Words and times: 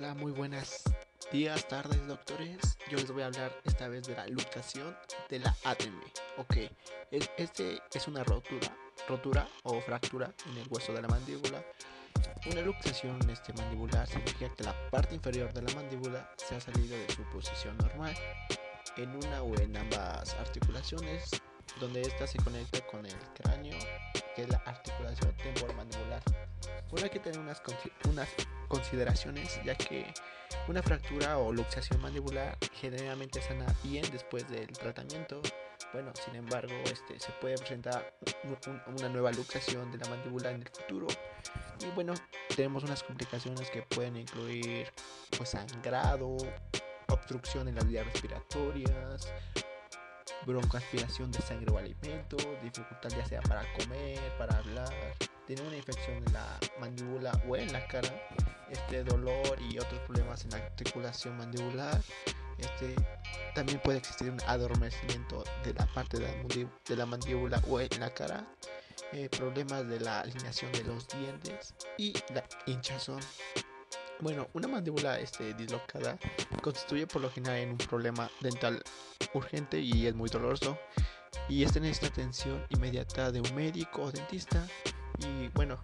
Hola, 0.00 0.14
muy 0.14 0.32
buenas 0.32 0.82
días, 1.30 1.68
tardes, 1.68 2.06
doctores. 2.06 2.78
Yo 2.90 2.96
les 2.96 3.10
voy 3.10 3.22
a 3.22 3.26
hablar 3.26 3.54
esta 3.66 3.86
vez 3.86 4.04
de 4.04 4.16
la 4.16 4.26
luxación 4.28 4.96
de 5.28 5.40
la 5.40 5.54
ATM. 5.62 6.00
Ok, 6.38 6.56
este 7.36 7.82
es 7.92 8.08
una 8.08 8.24
rotura, 8.24 8.74
rotura 9.06 9.46
o 9.62 9.78
fractura 9.82 10.32
en 10.46 10.56
el 10.56 10.66
hueso 10.70 10.94
de 10.94 11.02
la 11.02 11.08
mandíbula. 11.08 11.62
Una 12.50 12.62
luxación 12.62 13.18
este, 13.28 13.52
mandibular 13.52 14.06
significa 14.06 14.48
que 14.54 14.64
la 14.64 14.74
parte 14.88 15.16
inferior 15.16 15.52
de 15.52 15.60
la 15.60 15.74
mandíbula 15.74 16.30
se 16.38 16.54
ha 16.54 16.60
salido 16.62 16.96
de 16.96 17.12
su 17.12 17.22
posición 17.24 17.76
normal 17.76 18.16
en 18.96 19.10
una 19.14 19.42
o 19.42 19.54
en 19.60 19.76
ambas 19.76 20.32
articulaciones, 20.36 21.28
donde 21.78 22.00
ésta 22.00 22.26
se 22.26 22.38
conecta 22.38 22.80
con 22.86 23.04
el 23.04 23.18
cráneo, 23.34 23.76
que 24.34 24.42
es 24.42 24.48
la 24.48 24.58
articulación 24.66 25.36
temporomandibular. 25.36 26.22
Bueno, 26.90 27.04
hay 27.04 27.10
que 27.10 27.20
tener 27.20 27.38
unas, 27.38 27.62
unas 28.08 28.28
consideraciones, 28.68 29.60
ya 29.64 29.74
que 29.74 30.12
una 30.68 30.82
fractura 30.82 31.38
o 31.38 31.52
luxación 31.52 32.00
mandibular 32.00 32.56
generalmente 32.74 33.40
sana 33.40 33.66
bien 33.82 34.04
después 34.10 34.48
del 34.48 34.68
tratamiento. 34.68 35.40
Bueno, 35.92 36.12
sin 36.24 36.36
embargo, 36.36 36.72
este, 36.84 37.18
se 37.18 37.32
puede 37.40 37.56
presentar 37.56 38.14
una 38.86 39.08
nueva 39.08 39.32
luxación 39.32 39.90
de 39.90 39.98
la 39.98 40.08
mandíbula 40.08 40.50
en 40.50 40.62
el 40.62 40.68
futuro. 40.68 41.06
Y 41.80 41.90
bueno, 41.94 42.14
tenemos 42.54 42.84
unas 42.84 43.02
complicaciones 43.02 43.70
que 43.70 43.82
pueden 43.82 44.16
incluir 44.16 44.92
pues, 45.36 45.50
sangrado, 45.50 46.36
obstrucción 47.08 47.68
en 47.68 47.74
las 47.76 47.86
vías 47.86 48.04
respiratorias, 48.06 49.32
broncoaspiración 50.46 51.30
de 51.30 51.40
sangre 51.40 51.72
o 51.72 51.78
alimento, 51.78 52.36
dificultad 52.62 53.10
ya 53.10 53.24
sea 53.26 53.40
para 53.42 53.62
comer, 53.74 54.18
para 54.38 54.56
hablar, 54.58 54.92
tener 55.46 55.64
una 55.64 55.76
infección 55.76 56.16
en 56.18 56.32
la 56.32 56.58
mandíbula 56.80 57.32
o 57.48 57.56
en 57.56 57.72
la 57.72 57.86
cara, 57.86 58.08
este 58.70 59.04
dolor 59.04 59.58
y 59.60 59.78
otros 59.78 60.00
problemas 60.00 60.44
en 60.44 60.50
la 60.50 60.58
articulación 60.58 61.36
mandibular. 61.36 62.00
Este, 62.58 62.94
también 63.54 63.80
puede 63.80 63.98
existir 63.98 64.30
un 64.30 64.40
adormecimiento 64.46 65.44
de 65.64 65.72
la 65.74 65.86
parte 65.86 66.18
de 66.18 66.26
la, 66.26 66.68
de 66.86 66.96
la 66.96 67.06
mandíbula 67.06 67.62
o 67.68 67.80
en 67.80 67.88
la 67.98 68.10
cara, 68.12 68.44
eh, 69.12 69.28
problemas 69.28 69.88
de 69.88 69.98
la 70.00 70.20
alineación 70.20 70.70
de 70.72 70.84
los 70.84 71.08
dientes 71.08 71.74
y 71.96 72.12
la 72.34 72.44
hinchazón. 72.66 73.20
Bueno, 74.20 74.48
una 74.52 74.68
mandíbula 74.68 75.18
este, 75.18 75.54
dislocada 75.54 76.18
constituye 76.62 77.06
por 77.06 77.22
lo 77.22 77.30
general 77.30 77.56
en 77.56 77.70
un 77.70 77.78
problema 77.78 78.30
dental 78.40 78.82
urgente 79.32 79.80
y 79.80 80.06
es 80.06 80.14
muy 80.14 80.28
doloroso. 80.28 80.78
Y 81.48 81.64
este 81.64 81.80
necesita 81.80 82.08
atención 82.08 82.64
inmediata 82.68 83.32
de 83.32 83.40
un 83.40 83.54
médico 83.54 84.02
o 84.02 84.12
dentista. 84.12 84.66
Y 85.18 85.48
bueno, 85.48 85.82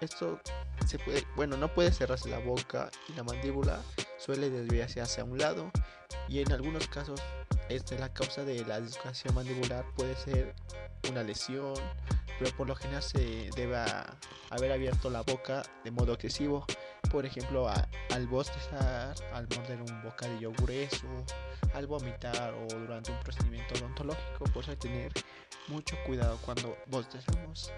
esto 0.00 0.40
se 0.86 0.98
puede, 0.98 1.26
bueno, 1.36 1.58
no 1.58 1.68
puede 1.68 1.92
cerrarse 1.92 2.30
la 2.30 2.38
boca 2.38 2.90
y 3.08 3.12
la 3.12 3.22
mandíbula 3.22 3.82
suele 4.16 4.48
desviarse 4.48 5.02
hacia 5.02 5.24
un 5.24 5.36
lado. 5.36 5.70
Y 6.26 6.40
en 6.40 6.50
algunos 6.52 6.88
casos, 6.88 7.20
este, 7.68 7.98
la 7.98 8.12
causa 8.12 8.44
de 8.44 8.64
la 8.64 8.80
dislocación 8.80 9.34
mandibular 9.34 9.84
puede 9.96 10.16
ser 10.16 10.54
una 11.10 11.22
lesión, 11.22 11.74
pero 12.38 12.56
por 12.56 12.66
lo 12.66 12.74
general 12.74 13.02
se 13.02 13.50
debe 13.56 13.76
haber 14.50 14.72
abierto 14.72 15.10
la 15.10 15.22
boca 15.22 15.62
de 15.84 15.90
modo 15.90 16.14
excesivo 16.14 16.66
por 17.10 17.24
ejemplo, 17.24 17.68
al 17.68 18.26
bostezar, 18.26 19.14
al 19.32 19.48
morder 19.56 19.80
un 19.80 20.02
bocadillo 20.02 20.52
grueso, 20.52 21.06
al 21.74 21.86
vomitar 21.86 22.52
o 22.54 22.66
durante 22.66 23.10
un 23.10 23.20
procedimiento 23.20 23.74
odontológico, 23.76 24.44
pues 24.52 24.68
hay 24.68 24.76
que 24.76 24.88
tener 24.88 25.12
mucho 25.68 25.96
cuidado 26.06 26.38
cuando 26.44 26.76
bostezamos. 26.86 27.72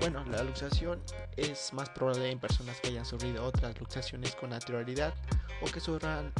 bueno, 0.00 0.24
la 0.24 0.42
luxación 0.42 1.00
es 1.36 1.72
más 1.72 1.88
probable 1.90 2.30
en 2.30 2.38
personas 2.38 2.80
que 2.80 2.88
hayan 2.88 3.04
sufrido 3.04 3.44
otras 3.44 3.78
luxaciones 3.78 4.34
con 4.34 4.50
naturalidad 4.50 5.14
o 5.62 5.66
que 5.66 5.80
sufran 5.80 6.32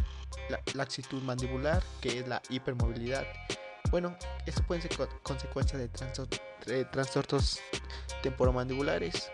la 0.49 0.61
laxitud 0.75 1.23
mandibular, 1.23 1.83
que 2.01 2.21
es 2.21 2.29
la 2.29 2.43
hipermovilidad. 2.49 3.27
Bueno, 3.91 4.17
esto 4.47 4.63
puede 4.65 4.83
ser 4.83 4.93
consecuencia 5.23 5.79
de, 5.79 5.91
de 6.67 6.85
trastornos 6.85 7.61
temporomandibulares 8.23 9.31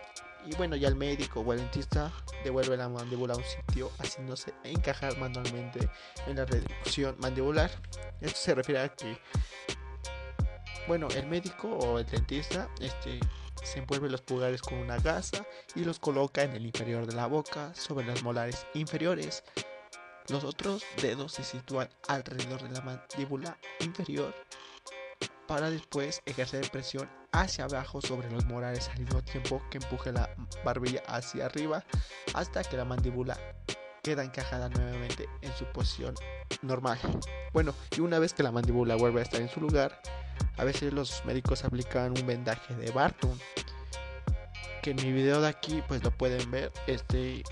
y 0.46 0.54
bueno, 0.54 0.76
ya 0.76 0.88
el 0.88 0.94
médico 0.94 1.40
o 1.40 1.52
el 1.52 1.58
dentista 1.58 2.12
devuelve 2.44 2.76
la 2.76 2.88
mandíbula 2.88 3.34
a 3.34 3.36
un 3.36 3.44
sitio 3.44 3.90
haciéndose 3.98 4.54
encajar 4.62 5.18
manualmente 5.18 5.90
en 6.28 6.36
la 6.36 6.44
reducción 6.44 7.16
mandibular. 7.18 7.70
Esto 8.20 8.38
se 8.38 8.54
refiere 8.54 8.80
a 8.80 8.88
que, 8.88 9.18
bueno, 10.86 11.08
el 11.16 11.26
médico 11.26 11.68
o 11.68 11.98
el 11.98 12.06
dentista 12.06 12.68
este, 12.80 13.18
se 13.64 13.80
envuelve 13.80 14.08
los 14.08 14.22
pulgares 14.22 14.62
con 14.62 14.78
una 14.78 14.98
gasa 14.98 15.44
y 15.74 15.84
los 15.84 15.98
coloca 15.98 16.44
en 16.44 16.52
el 16.52 16.64
inferior 16.64 17.06
de 17.06 17.16
la 17.16 17.26
boca 17.26 17.74
sobre 17.74 18.06
las 18.06 18.22
molares 18.22 18.66
inferiores. 18.74 19.42
Los 20.28 20.42
otros 20.44 20.82
dedos 21.00 21.32
se 21.32 21.44
sitúan 21.44 21.88
alrededor 22.09 22.62
de 22.62 22.70
la 22.70 22.81
mandíbula 22.81 23.56
inferior 23.81 24.34
para 25.47 25.70
después 25.70 26.20
ejercer 26.26 26.69
presión 26.70 27.09
hacia 27.31 27.64
abajo 27.64 28.00
sobre 28.00 28.31
los 28.31 28.44
morales 28.47 28.88
al 28.88 29.00
mismo 29.00 29.22
tiempo 29.22 29.62
que 29.70 29.78
empuje 29.78 30.10
la 30.10 30.28
barbilla 30.65 31.03
hacia 31.06 31.47
arriba 31.47 31.84
hasta 32.34 32.65
que 32.65 32.76
la 32.76 32.84
mandíbula 32.84 33.38
queda 34.03 34.25
encajada 34.25 34.69
nuevamente 34.69 35.28
en 35.42 35.53
su 35.54 35.65
posición 35.66 36.15
normal. 36.62 36.98
Bueno, 37.53 37.75
y 37.97 38.00
una 38.00 38.19
vez 38.19 38.34
que 38.34 38.42
la 38.42 38.53
mandíbula 38.53 38.97
vuelve 38.97 39.20
a 39.20 39.22
estar 39.22 39.41
en 39.41 39.48
su 39.48 39.60
lugar, 39.60 40.00
a 40.56 40.65
veces 40.65 40.92
los 40.92 41.25
médicos 41.25 41.65
aplican 41.65 42.19
un 42.19 42.26
vendaje 42.26 42.75
de 42.75 42.91
Barton, 42.91 43.38
que 44.82 44.91
en 44.91 44.97
mi 44.97 45.12
video 45.12 45.41
de 45.41 45.48
aquí 45.48 45.82
pues 45.86 46.03
lo 46.03 46.10
pueden 46.10 46.50
ver, 46.50 46.72
este 46.86 47.42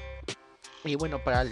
y 0.85 0.97
bueno, 0.97 1.23
para 1.25 1.45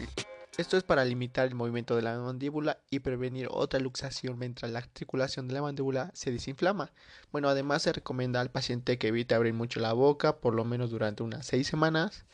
esto 0.59 0.77
es 0.77 0.83
para 0.83 1.05
limitar 1.05 1.49
el 1.49 1.55
movimiento 1.55 1.97
de 1.97 2.03
la 2.03 2.19
mandíbula 2.19 2.79
y 2.91 3.01
prevenir 3.01 3.49
otra 3.51 3.81
luxación 3.81 4.39
mientras 4.39 4.71
la 4.71 4.81
articulación 4.81 5.49
de 5.49 5.55
la 5.55 5.63
mandíbula 5.63 6.11
se 6.15 6.31
desinflama. 6.31 6.93
Bueno, 7.31 7.49
además 7.49 7.83
se 7.83 7.93
recomienda 7.93 8.41
al 8.41 8.51
paciente 8.51 8.99
que 8.99 9.09
evite 9.09 9.35
abrir 9.35 9.55
mucho 9.55 9.81
la 9.81 9.95
boca, 9.95 10.37
por 10.37 10.55
lo 10.55 10.65
menos 10.65 10.91
durante 10.91 11.23
unas 11.23 11.47
6 11.47 11.67
semanas. 11.67 12.27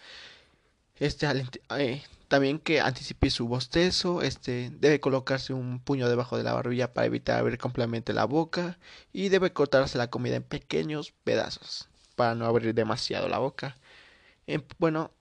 Este, 0.96 1.28
eh, 1.78 2.02
también 2.26 2.58
que 2.58 2.80
anticipe 2.80 3.30
su 3.30 3.46
bostezo, 3.46 4.22
este, 4.22 4.70
debe 4.80 5.00
colocarse 5.00 5.52
un 5.52 5.78
puño 5.78 6.08
debajo 6.08 6.36
de 6.36 6.42
la 6.42 6.54
barbilla 6.54 6.92
para 6.92 7.06
evitar 7.06 7.38
abrir 7.38 7.58
completamente 7.58 8.12
la 8.12 8.24
boca 8.24 8.78
y 9.12 9.28
debe 9.28 9.52
cortarse 9.52 9.96
la 9.96 10.10
comida 10.10 10.36
en 10.36 10.42
pequeños 10.42 11.12
pedazos 11.24 11.88
para 12.16 12.34
no 12.34 12.46
abrir 12.46 12.74
demasiado 12.74 13.28
la 13.28 13.38
boca. 13.38 13.76
bueno, 14.78 15.12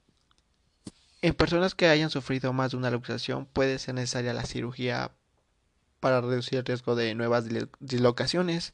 en 1.27 1.33
personas 1.33 1.75
que 1.75 1.89
hayan 1.89 2.09
sufrido 2.09 2.53
más 2.53 2.71
de 2.71 2.77
una 2.77 2.89
luxación 2.89 3.47
puede 3.47 3.79
ser 3.79 3.95
necesaria 3.95 4.33
la 4.33 4.45
cirugía 4.45 5.11
para 5.99 6.21
reducir 6.21 6.59
el 6.59 6.63
riesgo 6.63 6.95
de 6.95 7.15
nuevas 7.15 7.43
dislocaciones. 7.81 8.71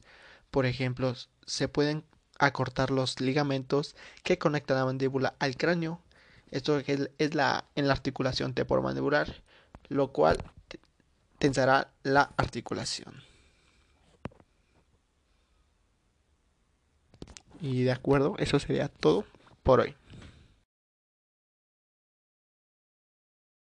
Por 0.52 0.64
ejemplo, 0.64 1.16
se 1.46 1.66
pueden 1.66 2.04
acortar 2.38 2.92
los 2.92 3.20
ligamentos 3.20 3.96
que 4.22 4.38
conectan 4.38 4.76
la 4.76 4.84
mandíbula 4.84 5.34
al 5.40 5.56
cráneo. 5.56 6.00
Esto 6.52 6.78
es 6.78 7.34
la, 7.34 7.64
en 7.74 7.88
la 7.88 7.92
articulación 7.92 8.54
temporomandibular, 8.54 9.42
lo 9.88 10.12
cual 10.12 10.38
tensará 11.40 11.90
la 12.04 12.30
articulación. 12.36 13.20
Y 17.60 17.82
de 17.82 17.90
acuerdo, 17.90 18.36
eso 18.38 18.60
sería 18.60 18.86
todo 18.86 19.24
por 19.64 19.80
hoy. 19.80 19.96